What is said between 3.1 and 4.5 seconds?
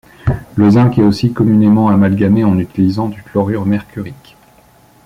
chlorure mercurique.